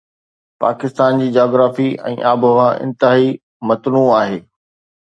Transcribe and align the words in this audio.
پاڪستان 0.63 1.21
جي 1.23 1.27
جاگرافي 1.35 1.87
۽ 2.13 2.17
آبهوا 2.33 2.67
انتهائي 2.89 3.31
متنوع 3.73 4.09
آهي 4.23 4.43